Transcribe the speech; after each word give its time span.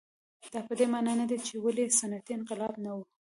دا 0.53 0.59
په 0.67 0.73
دې 0.79 0.85
معنا 0.93 1.13
نه 1.19 1.25
ده 1.29 1.37
چې 1.45 1.53
ولې 1.63 1.85
صنعتي 1.99 2.31
انقلاب 2.37 2.73
نه 2.85 2.91
و. 2.95 2.99